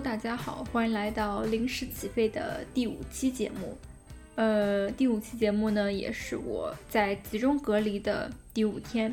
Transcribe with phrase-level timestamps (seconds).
[0.00, 3.76] 大家好，欢迎来到临时起飞的第五期节目。
[4.36, 9.12] 呃，第五期节目呢，也是我在集中隔离的第五天。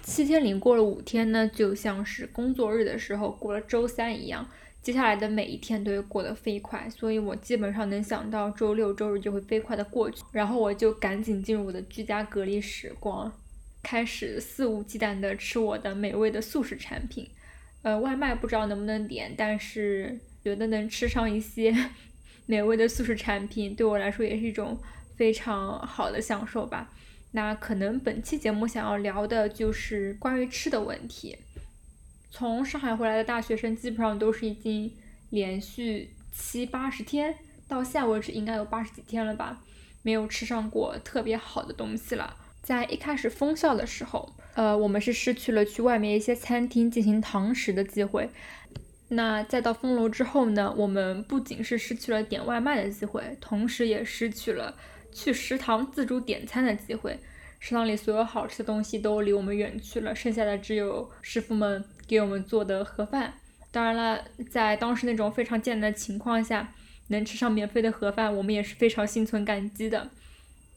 [0.00, 4.48] 七天里过了五天呢，就像是工作日的时候过了周三一样，
[4.80, 13.32] 接下来的每一天都会过得飞快，所以我基本上能想到周六周日就会飞快的过去，然后我就赶紧进入我的居家隔离时光，
[13.82, 17.28] 开始肆无忌惮的吃我的美味的速食产品。
[17.82, 21.74] 呃，外卖不知道能不能点，但是觉得能吃上一些
[22.46, 24.80] 美味的速食产品，对我来说也是一种
[25.16, 26.92] 非常好的享受吧。
[27.32, 31.38] 那可能本期节目想要聊的就是关于吃的问题。
[32.30, 34.92] 从上海回来的大学生基本上都是已经
[35.30, 37.34] 连续七八十天，
[37.66, 39.62] 到现在为止应该有八十几天了吧，
[40.02, 42.36] 没有吃上过特别好的东西了。
[42.62, 44.32] 在一开始封校的时候。
[44.54, 48.28] 呃，我们是失去了去外面一些餐厅进行堂食的机会。
[49.08, 54.76] 那再到封楼之后呢，我们不仅是失去了点外卖的机会，同时也失去了
[55.10, 57.18] 去食堂自主点餐的机会。
[57.60, 63.32] 食堂里所有好吃的东西都离我们远去了，剩下的只有师傅们给我们做的盒饭。
[63.70, 66.74] 当然了，在当时那种非常艰难的情况下，
[67.08, 70.10] 能吃上免费的盒饭，我们也是非常心存感激的。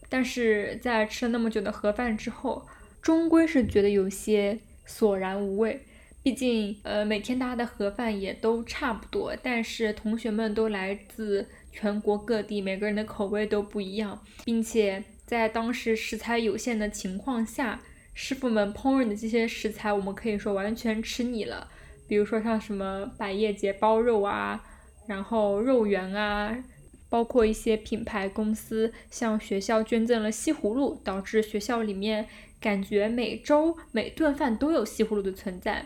[0.10, 2.66] 但是在吃了那么久的盒饭之后，
[3.02, 5.82] 终归是觉得有些索然无味，
[6.24, 17.82] 毕竟呃每天大家的盒饭也都差不多，但是同学们都来自全国各地，每个人的口味都不一样，并且在当时食材有限的情况下，
[18.14, 21.68] 师傅们烹饪的这些食材我们可以说完全吃腻了，
[22.08, 24.64] 比如说像什么百叶结包肉啊，
[25.08, 26.58] 然后肉圆啊，
[27.10, 32.28] 包括一些品牌公司向学校捐赠了西葫芦，导致学校里面。
[32.62, 35.86] 感觉每周每顿饭都有西葫芦的存在，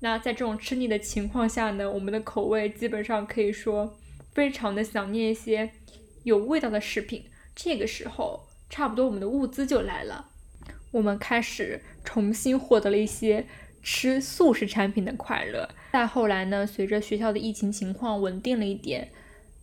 [0.00, 3.96] 那在这种吃腻的情况下呢，我们的口味基本上可以说
[4.34, 5.70] 非常的想念一些
[6.24, 7.24] 有味道的食品。
[7.56, 10.28] 这个时候，差不多我们的物资就来了，
[10.90, 13.46] 我们开始重新获得了一些
[13.82, 15.70] 吃素食产品的快乐。
[15.92, 19.10] 再后来呢，随着学校的疫情情况稳定了一点，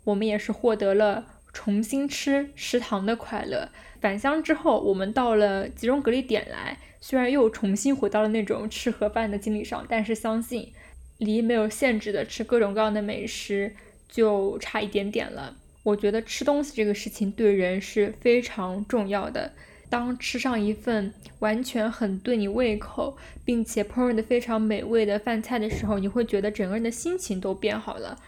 [0.05, 1.25] 我们也是获得了。
[1.51, 3.69] 重新吃食堂的快乐。
[4.01, 10.73] 返乡之后，我们到了集中隔离点来，虽然又重新回到了那种吃盒饭的经历上，但是相信
[11.17, 13.73] 离没有限制的吃各种各样的美食
[14.09, 15.55] 就差一点点了。
[15.83, 19.53] 我觉得吃东西这个事情对人是非常重要的。
[19.89, 23.15] 当吃上一份完全很对你胃口，
[23.45, 28.19] 并且烹饪的非常美味的饭菜的时候，你会觉得整个人的心情都变好了。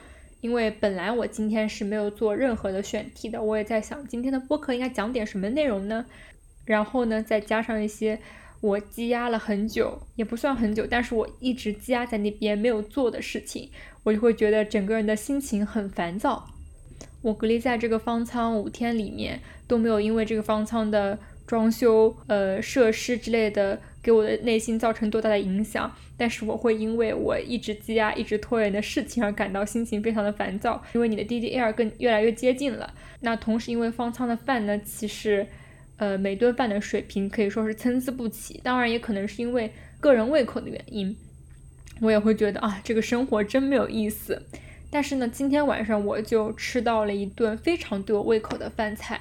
[0.41, 6.05] 因为本来我今天是没有做任何的选题的，我也在想今天的播客应该讲点什么内容呢？
[6.65, 8.19] 然后呢，再加上一些
[8.61, 13.69] 我积压了很久，也不算很久，但是我一直积压在那边没有做的事情，
[14.03, 16.47] 我就会觉得整个人的心情很烦躁。
[17.21, 23.79] 我隔离在这个方舱五天里面，都没有因为这个方舱的装修、呃设施之类的。
[24.07, 25.93] 给我的内心造成多大的影响？
[26.15, 30.81] 但是我会因为我一直积压、一直拖延的事情而感到心情非常的烦躁。
[30.93, 32.93] 因为你的 DDL 更越来越接近了。
[33.19, 35.45] 那同时，因为方舱的饭呢，其实，
[35.97, 38.61] 呃，每顿饭的水平可以说是参差不齐。
[38.63, 39.69] 当然，也可能是因为
[39.99, 41.13] 个人胃口的原因，
[41.99, 44.41] 我也会觉得啊，这个生活真没有意思。
[44.89, 49.19] 但是呢，今天晚上我就吃到了一顿非常对我胃口的饭菜，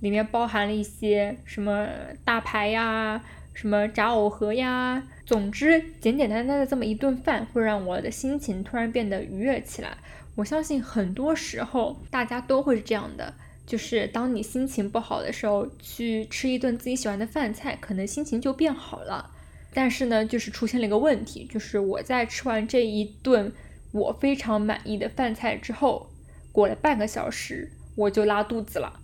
[0.00, 1.88] 里面包含了一些什么
[2.22, 3.24] 大排呀。
[3.56, 9.96] 什么炸藕盒呀，总之简简单单的这么一顿饭，会让我的心情突然变得愉悦起来。
[10.34, 13.32] 我相信很多时候大家都会是这样的，
[13.66, 19.30] 就是当你心情不好的时候，去吃一顿自己喜欢的饭菜，可能心情就变好了。
[19.72, 23.50] 但是呢，就是出现了一个问题，就是我在吃完这一顿
[23.92, 26.10] 我非常满意的饭菜之后，
[26.52, 29.00] 过了半个小时，我就拉肚子了。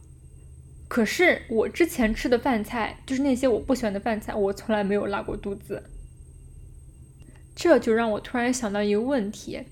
[0.93, 5.83] 可是我之前吃的饭菜，就是那些我不喜欢的饭菜，我从来没有拉过肚子。
[7.57, 9.63] 这就让我突然想到一个问题，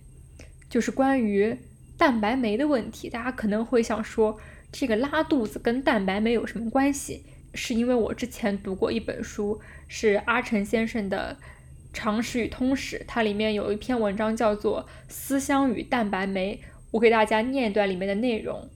[0.71, 1.59] 就是关于
[1.99, 3.11] 蛋白酶的问题。
[3.11, 4.39] 大家可能会想说，
[4.73, 7.27] 这个拉肚子跟蛋白酶有什么关系？
[7.53, 11.37] 是因为我之前读过一本书，是阿成先生的
[11.93, 16.59] 《常识与通史》，它里面有一篇文章叫做《思乡与蛋白酶》，
[16.93, 18.71] 我给大家念一段里面的内容。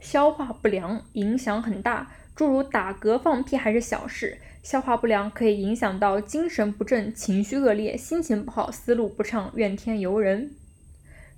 [0.00, 10.50] 消化不良影响很大，诸如打嗝、放屁还是小事，消化不良可以影响到精神不振、情绪恶劣、心情不好、思路不畅、怨天尤人。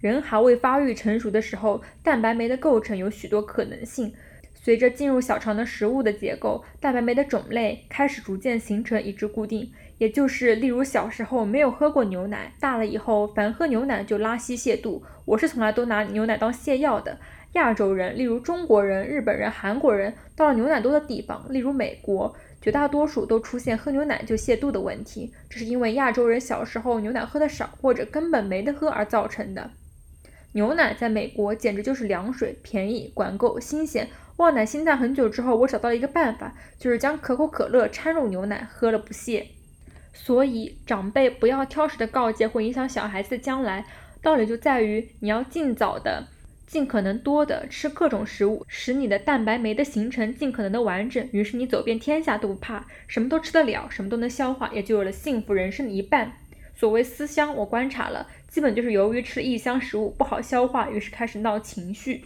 [0.00, 4.12] 人还未发育成熟的时候，蛋白酶的构成有许多可能性，
[4.54, 9.72] 随着进入小肠的食物的结构，蛋白酶的种类开始逐渐形成，以致固定。
[9.98, 15.02] 也就是，例如小时候没有喝过牛奶，大了以后凡喝牛奶就拉稀泻肚。
[15.24, 17.18] 我是从来都拿牛奶当泻药的。
[17.52, 25.32] 亚洲人，例如中国人、日本人、韩国人，到了牛奶多的地方，例如美国，绝大多数都出现喝牛奶就泻肚的问题。
[25.48, 29.70] 这是因为亚洲人小时候牛奶喝的少，或者根本没得喝而造成的。
[30.52, 34.08] 牛奶在美国简直就是凉水，便宜、管够、新鲜。
[34.36, 39.44] 忘奶心态很久之后，我找到了一个办法，就是将可口可乐掺入牛奶，喝了不泻。
[40.12, 43.84] 所以长辈不要挑食的告诫会影响小孩子的将来。
[44.22, 46.26] 道理就在于你要尽早的、
[46.68, 51.26] 尽可能多的吃各种食物，使你的蛋白酶的形成尽可能的完整。
[51.32, 56.34] 于是你走遍天下都不怕，什么都吃得了，什么都能消化，也就有了幸福人生的一半。
[56.76, 62.24] 所谓思乡，我观察了，基本就是由于吃了异乡食物不好消化，于是开始闹情绪。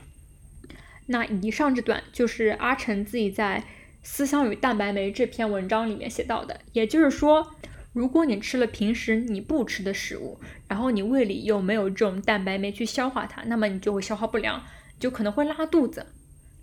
[1.06, 3.60] 那以上这段就是阿成自己在
[4.02, 6.60] 《思乡与蛋白酶》这篇文章里面写到的。
[6.72, 7.54] 也就是说，
[7.92, 14.62] 如果你吃了平时你不吃的食物，然后你胃里又没有这种蛋白酶去消化它，那么你就会消化不良，
[14.98, 16.06] 就可能会拉肚子。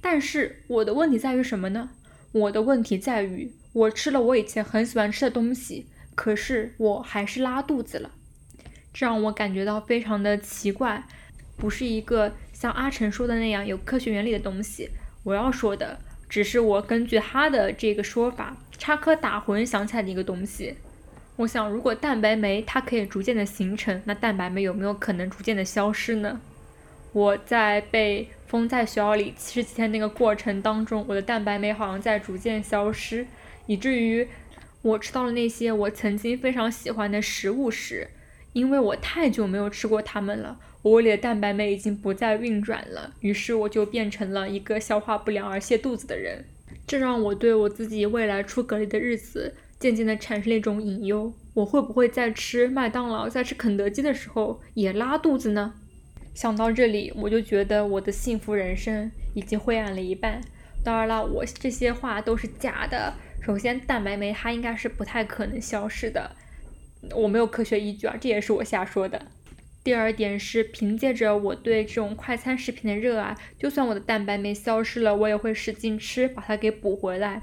[0.01, 1.91] 但是我的问题在于什么呢？
[2.31, 5.87] 我的问题在于我吃了我以前很喜欢吃的东西。
[6.15, 8.11] 可是我还是拉肚子了，
[8.91, 11.07] 这让我感觉到非常的奇怪，
[11.55, 14.89] 不是一个像阿成说的那样有科学原理的东西。
[15.23, 20.75] 我要说的只是我根据他的这个说法插科打诨想起来的一个东西。
[21.39, 26.41] 我想，如果蛋白酶它可以逐渐的形成，那蛋白酶有没有可能逐渐的消失呢？
[27.13, 33.25] 我在被封在学校里七十几天那个过程当中，我的蛋白酶好像在逐渐消失，
[33.67, 34.27] 以至于。
[34.81, 38.07] 我吃到了那些我曾经非常喜欢的食物时，
[38.53, 46.45] 因为我太久没有吃过它们了，我胃里的蛋白酶已经不再运转了，于是我就变成了一个消化不良而泻肚子的人。
[46.87, 55.73] 这让我对我自己未来出隔离的日子渐渐的产生了一种隐忧：我会不会在吃麦当劳、在吃肯德基的时候也拉肚子呢？
[56.35, 60.41] 想到这里，我就觉得我的幸福人生已经灰暗了一半。
[60.83, 63.13] 当然了，我这些话都是假的。
[63.41, 66.35] 首先，蛋白酶它应该是不太可能消失的，
[67.15, 69.27] 我没有科学依据啊，这也是我瞎说的。
[69.81, 77.41] 第二点是，凭借着我对这种快餐食品的热爱，就算我的蛋白酶消失了，我也会使劲吃，把它给补回来。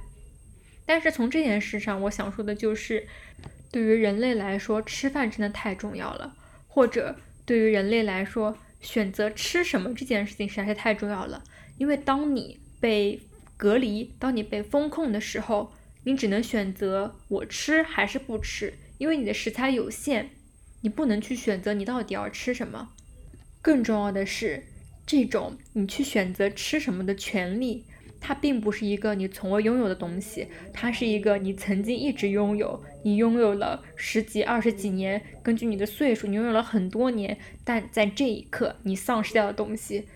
[0.86, 3.06] 但是从这件事上，我想说的就是，
[3.72, 6.36] 对于人类来说，吃饭真的太重要了，
[6.68, 11.42] 或者对于人类来说，选择吃什么这件事情实在是太重要了。
[11.76, 13.20] 因为当你被
[13.56, 15.72] 隔离，当你被封控的时候，
[16.04, 20.30] 你只能选择我吃还是不吃，因为你的食材有限，
[20.82, 22.90] 你不能去选择你到底要吃什么。
[23.60, 24.62] 更重要的是，
[25.04, 27.84] 这种你去选择吃什么的权利，
[28.20, 40.06] 它并不是一个你从未拥有的东西，它是一个你曾经一直拥有，你拥有了十几、二十几年，根据你的岁数，你拥有了很多年，但在这一刻你丧失掉的东西。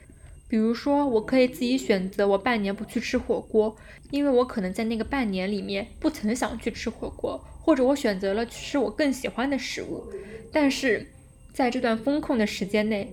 [0.49, 3.77] 比如说，我可以自己选择，我半年不去吃火锅，
[4.11, 10.05] 因为我可能在那个半年里面不曾想去吃火锅，或者我选择了去吃我更喜欢的食物。
[10.51, 11.07] 但是
[11.53, 13.13] 在这段风控的时间内，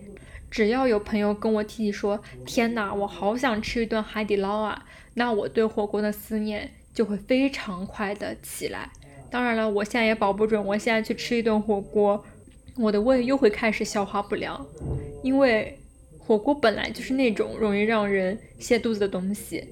[0.50, 4.86] 只要有朋友跟我提起说：“天哪，我好想吃一顿海底捞啊！”
[5.16, 8.90] 那我对火锅的思念就会非常快的起来。
[9.30, 12.24] 当然了，我现在也保不准，我现在去吃一顿火锅，
[12.78, 14.66] 我的胃又会开始消化不良，
[15.24, 15.80] 因为。
[16.20, 19.66] 火锅本来就是那种容易让人泻肚子的东西，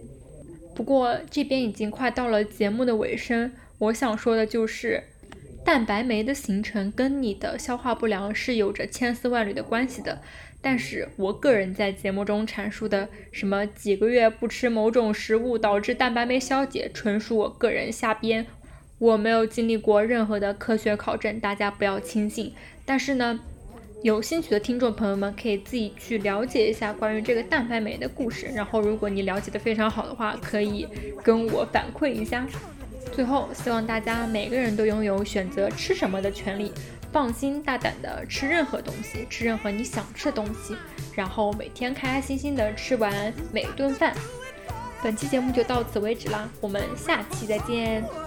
[0.74, 5.03] 不过这边已经快到了节目的尾声，我想说的就是，
[5.65, 10.22] 蛋白酶的形成跟你的消化不良是有着千丝万缕的关系的。
[10.62, 18.45] 但是我个人在节目中阐述的什么几个月不吃某种食物导致蛋白酶消解，纯属我个人瞎编，
[19.00, 22.53] 我没有经历过任何的科学考证，大家不要轻信。
[22.86, 23.39] 但是呢。
[24.03, 30.88] 有兴趣的听众朋友们可以自己去了解一下关于这个蛋白酶的故事，然后如果你了解的非常好的话，可以
[31.24, 32.45] 跟我反馈一下。
[33.15, 36.74] 最后，希望大家每个人都拥有选择吃什么的权利，
[37.13, 40.75] 放心大胆的吃任何东西，吃任何你想吃的东西，
[41.15, 44.13] 然后每天开开心心的吃完每顿饭。
[45.01, 48.25] 本期节目就到此为止啦，我们下期再见。